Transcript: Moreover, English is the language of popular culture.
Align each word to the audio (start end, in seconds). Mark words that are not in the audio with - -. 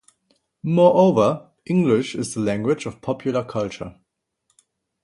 Moreover, 0.63 1.51
English 1.67 2.15
is 2.15 2.33
the 2.33 2.39
language 2.39 2.87
of 2.87 3.01
popular 3.01 3.43
culture. 3.45 3.97